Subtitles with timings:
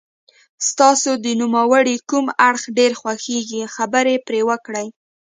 [0.69, 4.87] ستاسو د نوموړي کوم اړخ ډېر خوښیږي خبرې پرې وکړئ.